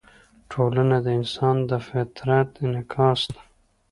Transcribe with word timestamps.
ټولنه 0.51 0.97
د 1.05 1.07
انسان 1.19 1.55
د 1.69 1.71
فطرت 1.87 2.49
انعکاس 2.65 3.21
ده. 3.33 3.41